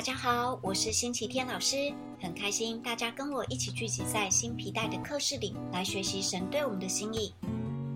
[0.00, 1.92] 大家好，我是星期天老师，
[2.22, 7.34] 很开心大家跟我一起聚集在新皮带的课室里来学习神对我们的心意。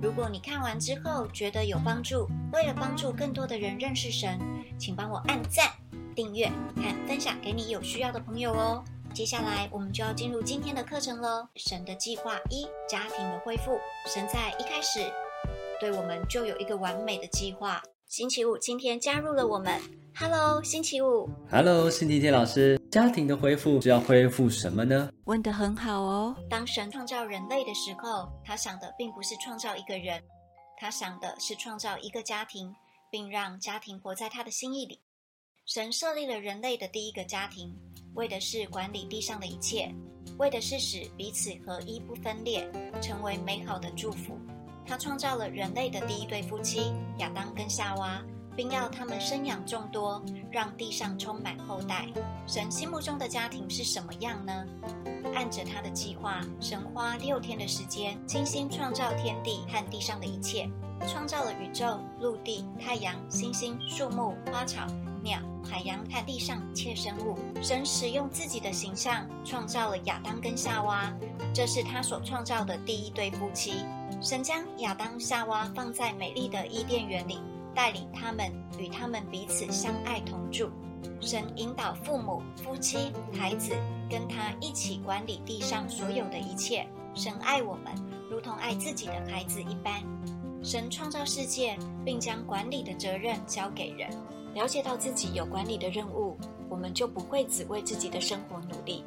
[0.03, 4.39] 如果你看完之后觉得有帮助，为了帮助更多的人认识神，
[4.79, 5.73] 请帮我按赞、
[6.15, 6.47] 订阅
[6.77, 8.85] 和分享给你有需要的朋友哦。
[9.15, 11.49] 接下来我们就要进入今天的课程喽。
[11.57, 13.79] 神的计划一：家庭的恢复。
[14.15, 15.11] 神在一开始
[15.81, 17.83] 对我们就有一个完美的计划。
[18.07, 19.81] 星期五今天加入了我们
[20.15, 22.81] ，Hello，星期五，Hello，星期天老师。
[22.91, 25.11] 家庭的恢复是要恢复什么呢？
[25.25, 26.37] 问得很好哦。
[26.49, 30.23] 当神创造人类的时候，他想的并不是创造一个人，
[30.79, 32.73] 他想的是创造一个家庭，
[33.11, 35.01] 并让家庭活在他的心意里。
[35.67, 37.75] 神设立了人类的第一个家庭。
[38.15, 39.93] 为的是管理地上的一切，
[40.39, 42.71] 为的是使彼此合一不分裂，
[43.03, 44.39] 成为美好的祝福。
[44.87, 48.21] 他创造了人类的第一对夫妻亚当跟夏娃，
[48.57, 52.07] 并要他们生养众多，让地上充满后代。
[52.47, 54.65] 神心目中的家庭是什么样呢？
[55.35, 60.69] 按着他的计划，神花六天的时间，精心创造天地和地上的一切，
[61.09, 64.87] 创造了宇宙、陆地、太阳、星星、树木、花草。
[65.25, 71.11] 鸟、海洋和地上一切生物，神使用自己的形象创造了亚当跟夏娃，
[71.55, 73.85] 这是他所创造的第一对夫妻。
[74.21, 77.39] 神将亚当、夏娃放在美丽的伊甸园里，
[77.73, 80.69] 带领他们与他们彼此相爱同住。
[81.21, 83.73] 神引导父母、夫妻、孩子
[84.11, 86.85] 跟他一起管理地上所有的一切。
[87.15, 87.95] 神爱我们，
[88.29, 90.03] 如同爱自己的孩子一般。
[90.61, 94.11] 神创造世界，并将管理的责任交给人。
[94.55, 96.37] 了解到自己有管理的任务，
[96.69, 99.05] 我们就不会只为自己的生活努力，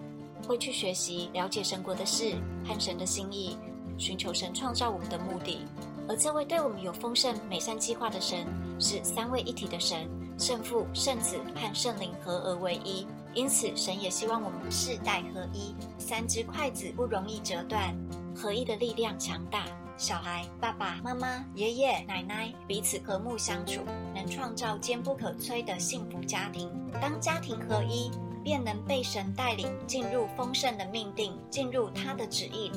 [0.47, 3.57] 会去学习了解神国的事和神的心意，
[3.97, 5.59] 寻求神创造我们的目的。
[6.07, 8.47] 而这位对我们有丰盛美善计划的神，
[8.79, 10.07] 是三位一体的神，
[10.39, 13.05] 圣父、圣子和圣灵合而为一。
[13.33, 17.93] 因此，神也希望我们世代合一，三只筷子不容易折断，
[18.33, 19.65] 合一的力量强大。
[19.97, 23.81] 小孩、爸爸妈妈、爷爷奶奶彼此和睦相处，
[24.15, 26.71] 能创造坚不可摧的幸福家庭。
[27.01, 28.11] 当家庭合一，
[28.47, 32.71] 便能被神带领进入丰盛的命定，进入他的旨意。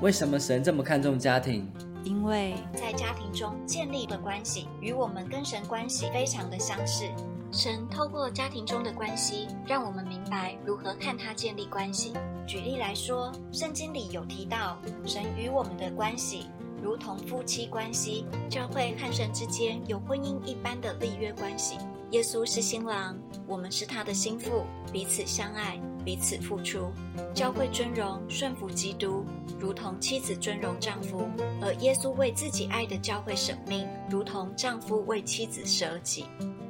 [0.00, 1.70] 为什么神这么看重家庭？
[2.02, 7.04] 因为在家庭中建立的关系，与我们跟神关系非常的相似。
[7.52, 12.14] 神透过家庭中的关系，让我们明白如何看他建立关系。
[12.44, 16.48] 举例来说，圣经里有提到神与我们的关系。
[16.82, 21.78] 如同夫妻关系，教会和神之间有婚姻一般的立约关系。
[22.12, 26.92] 耶稣是新郎，我们是他的心腹，彼此相爱，彼此付出。
[27.34, 29.24] 教会尊荣顺服基督，
[29.58, 31.26] 如同妻子尊荣丈夫，
[31.62, 36.26] 而耶稣为自己爱的教会舍命，如同丈夫为妻子舍己。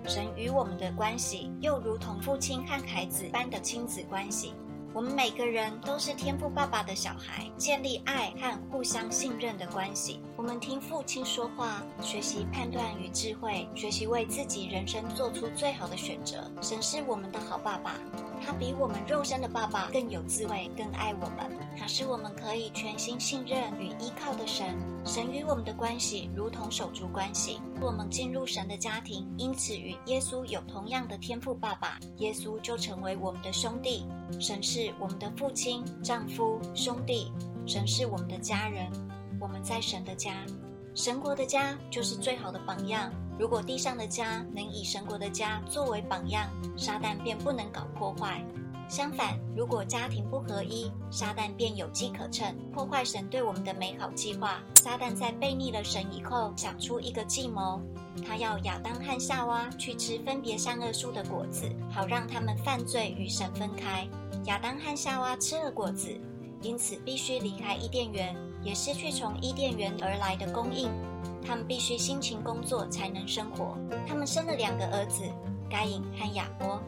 [0.06, 4.54] 神与我们的关系，又如同父亲和孩子般的亲子关系。
[4.94, 10.20] 我们每个人都是天赋爸爸的小孩，建立爱和互相信任的关系。
[10.36, 16.50] 我们听父亲说话，学习判断与智慧，学习为自己人生做出最好的选择。
[16.60, 17.94] 神是我们的好爸爸。
[18.44, 21.58] 他比我们肉身的爸爸更有智慧，更爱我们。
[21.78, 24.76] 他是我们可以全心信任与依靠的神。
[25.04, 27.60] 神与我们的关系如同手足关系。
[27.80, 31.98] 我们进入神的家庭，因此与耶稣有同样的天赋爸爸。
[32.18, 34.06] 耶稣就成为我们的兄弟。
[34.38, 37.32] 神是我们的父亲、丈夫、兄弟。
[37.66, 38.90] 神是我们的家人。
[39.40, 40.34] 我们在神的家，
[40.94, 43.12] 神国的家就是最好的榜样。
[43.38, 48.44] 如果地上的家能以神国的家作为榜样，撒旦便不能搞破坏。
[48.88, 54.60] 相反，如果家庭不合一，撒旦便有机可乘，破坏神对我们的美好计划。
[54.82, 57.80] 撒旦在背逆了神以后，想出一个计谋，
[58.26, 64.06] 他要亚当和夏娃去吃分别善恶树的果子，好让他们犯罪与神分开。
[64.44, 66.14] 亚当和夏娃吃了果子，
[66.60, 70.90] 因此必须离开伊甸园，也失去从伊甸园而来的供应。
[71.44, 73.76] 他们必须辛勤工作才能生活。
[74.06, 75.22] 他们生了两个儿子，
[75.68, 76.80] 该隐和亚伯。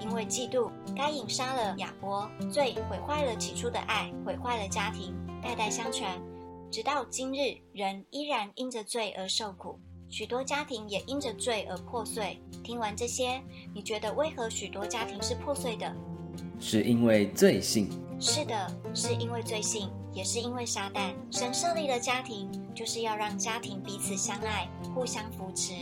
[0.00, 6.20] 因为嫉妒，该隐杀了亚伯，罪毁坏了起初的爱，毁坏了家庭，代代相传，
[6.72, 9.78] 直到今日，人依然因着罪而受苦。
[10.08, 12.42] 许多家庭也因着罪而破碎。
[12.64, 13.40] 听完这些，
[13.72, 15.94] 你觉得为何许多家庭是破碎的？
[16.58, 17.88] 是因为罪性。
[18.18, 21.12] 是的，是因为罪性，也是因为撒旦。
[21.30, 25.72] 神设立的家庭，就是要让家庭彼此相爱，互相扶持，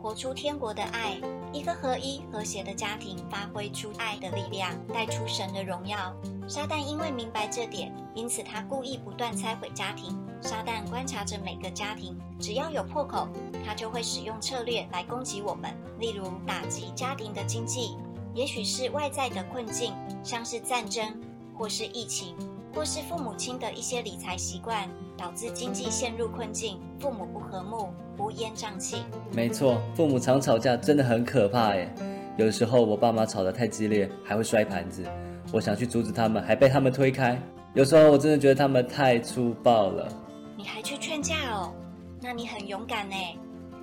[0.00, 1.20] 活出天国的爱。
[1.52, 6.14] 一个合一、和谐的家庭，发挥出爱的力量，带出神的荣耀。
[6.48, 10.18] 撒旦因为明白这点，因此他故意不断拆毁家庭。
[10.40, 13.28] 撒旦观察着每个家庭，只要有破口，
[13.64, 17.96] 他就会使用策略来攻击我们，例如打击家庭的经济。
[18.34, 21.18] 也许是外在的困境，像是战争，
[21.56, 22.34] 或是疫情，
[22.74, 27.88] 或是父母亲的一些理财习惯，导致经济陷入困境，父母不和睦，
[28.18, 29.04] 乌烟瘴气。
[29.32, 31.94] 没错，父母常吵架，真的很可怕耶。
[32.36, 35.04] 有时候我爸妈吵得太激烈，还会摔盘子。
[35.52, 37.40] 我想去阻止他们，还被他们推开。
[37.74, 40.08] 有时候我真的觉得他们太粗暴了。
[40.56, 41.72] 你还去劝架哦？
[42.20, 43.14] 那你很勇敢呢。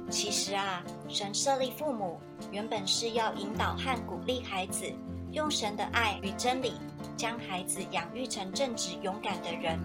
[0.09, 2.19] 其实啊，神设立父母，
[2.51, 4.85] 原本是要引导和鼓励孩子，
[5.31, 6.73] 用神的爱与真理，
[7.15, 9.79] 将孩子养育成正直勇敢的人。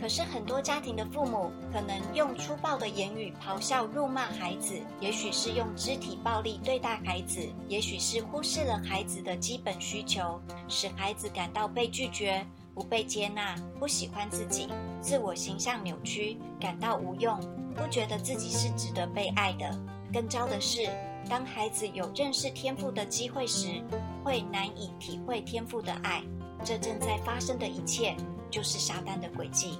[0.00, 12.44] 可是很多家庭的父母，可能用粗暴的言语咆哮辱骂孩子，也许是用肢体暴力对待孩子，也许是忽视了孩子的基本需求，使孩子感到被拒绝。
[12.74, 14.66] 不被接纳，不喜欢自己，
[14.98, 17.38] 自我形象扭曲，感到无用，
[17.76, 19.78] 不觉得自己是值得被爱的。
[20.10, 20.88] 更糟的是，
[21.28, 23.82] 当孩子有认识天赋的机会时，
[24.24, 26.22] 会难以体会天赋的爱。
[26.64, 28.14] 这正在发生的一切，
[28.50, 29.78] 就是撒旦的诡计。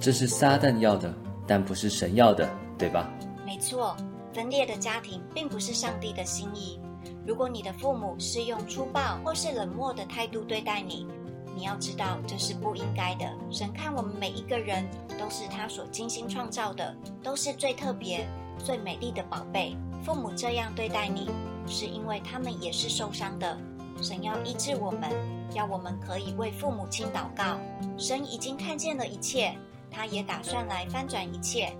[0.00, 1.12] 这是撒旦要的，
[1.46, 3.08] 但不是神要的，对吧？
[3.44, 3.96] 没错，
[4.32, 6.80] 分裂的家庭并不是上帝的心意。
[7.26, 11.06] 如果你的父母是用粗暴或是冷漠的态度对待你，
[11.54, 13.24] 你要知道，这是不应该的。
[13.50, 14.84] 神看我们每一个人
[15.18, 18.26] 都是他所精心创造的，都是最特别、
[18.58, 19.76] 最美丽的宝贝。
[20.04, 21.30] 父母这样对待你，
[21.66, 23.56] 是因为他们也是受伤的。
[24.02, 25.10] 神要医治我们，
[25.56, 27.58] 要我们可以为父母亲祷告。
[27.98, 29.56] 神已经看见了一切，
[29.90, 31.72] 他也打算来翻转一切。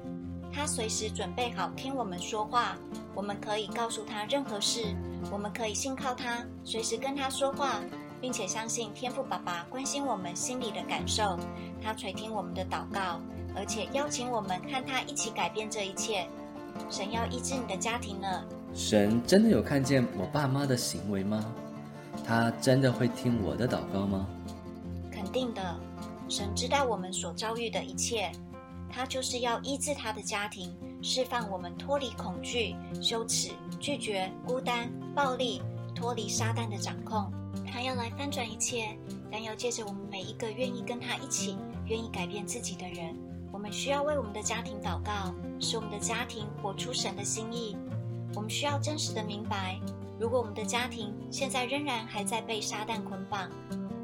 [0.53, 2.77] 他随时准备好听我们说话，
[3.15, 4.97] 我们可以告诉他任何事，
[5.31, 7.81] 我们可以信靠他，随时跟他说话。
[8.19, 11.39] 并且相信天父爸爸关心我们心里的感受，
[11.83, 13.21] 他垂听我们的祷告，
[13.55, 16.27] 而且邀请我们和他一起改变这一切。
[16.89, 18.43] 神要医治你的家庭呢？
[18.75, 21.45] 神真的有看见我爸妈的行为吗？
[22.27, 24.27] 他真的会听我的祷告吗？
[25.13, 25.81] 肯定的，
[26.29, 28.33] 神知道我们所遭遇的一切，
[28.91, 35.63] 他就是要医治他的家庭，释放我们脱离恐惧、羞耻、拒绝、孤单、暴力，
[35.95, 37.33] 脱离撒旦的掌控。
[37.65, 38.99] 他要来翻转一切，
[39.31, 41.57] 但要借着我们每一个愿意跟他一起、
[41.87, 43.15] 愿意改变自己的人。
[43.53, 47.77] 我们需要为我们的家庭祷告，使我们的家庭活出神的心意。
[48.35, 49.81] 我们需要真实的明白，
[50.19, 53.51] 如果我们的家庭现在仍然还在被撒旦捆绑，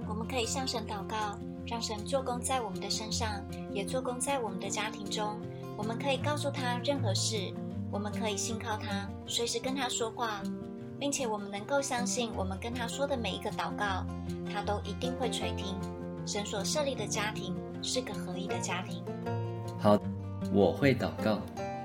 [0.09, 3.43] 我们可以向神祷告，让神做工在我们的身上，
[3.73, 5.41] 也做工在我们的家庭中。
[5.77, 7.53] 我们可以告诉他任何事，
[7.91, 10.43] 我们可以信靠他，随时跟他说话。
[11.01, 14.07] 并且我们能够相信，我们跟他说的每一个祷告，
[14.53, 15.75] 他都一定会垂听。
[16.25, 19.03] 神所设立的家庭是个合一的家庭。
[19.81, 19.99] 好，
[20.53, 21.41] 我会祷告。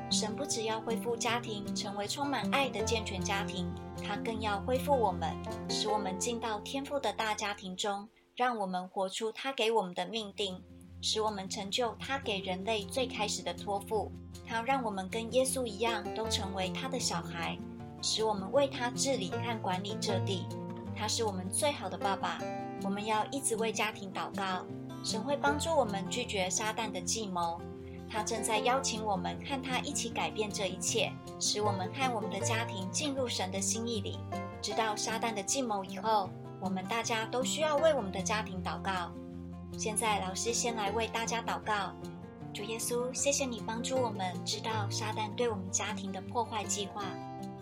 [0.09, 3.69] 神不只要恢复家庭，成为充满爱的健全家庭，
[4.01, 5.35] 他更要恢复我们，
[5.69, 10.63] 使我们进到天父的大家庭中，让我们活出他给我们的命定，
[11.01, 14.11] 使我们成就他给人类最开始的托付。
[14.47, 17.57] 他让我们跟耶稣一样，都成为他的小孩。
[18.01, 20.45] 使我们为他治理和管理这地，
[20.95, 22.39] 他是我们最好的爸爸。
[22.83, 24.65] 我们要一直为家庭祷告，
[25.03, 27.59] 神会帮助我们拒绝撒旦的计谋。
[28.09, 34.19] 他正在邀请我们和他一起改变这一切，使我们和我们的家庭进入神的心意里。
[34.61, 36.29] 知道撒旦的计谋以后，
[36.59, 39.11] 我们大家都需要为我们的家庭祷告。
[39.77, 41.93] 现在，老师先来为大家祷告。
[42.53, 47.03] 主耶稣，谢谢你帮助我们知道撒旦对我们家庭的破坏计划。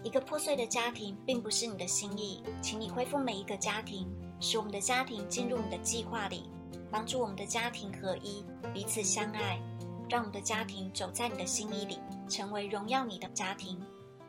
[0.04, 4.08] 一个破碎的家庭并不是你的心意，请你恢复每一个家庭，
[4.40, 6.50] 使我们的家庭进入你的计划里，
[6.90, 9.60] 帮助我们的家庭合一，彼此相爱，
[10.10, 13.82] 让我们的家庭走在你的心意里，成为荣耀你的家庭。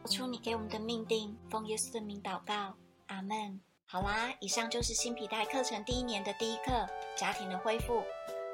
[0.02, 2.74] 活出你给我们的命定，奉耶稣的名祷告，
[3.08, 3.60] 阿门。
[3.86, 8.02] 好啦，以上就是新皮带课程第一年的第一课，家庭的恢复。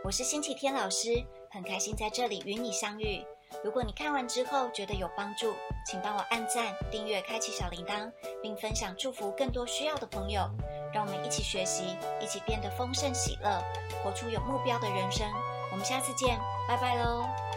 [0.05, 3.25] 我是星期天老师，很开心在这里与你相遇。
[3.63, 5.53] 如果你看完之后觉得有帮助，
[5.87, 8.11] 请帮我按赞、订阅、开启小铃铛，
[8.43, 10.51] 并分享祝福更多需要的朋友。
[10.93, 13.63] 让我们一起学习，一起变得丰盛喜乐，
[14.03, 15.27] 活出有目标的人生。
[15.71, 17.52] 我们下次见，拜拜喽！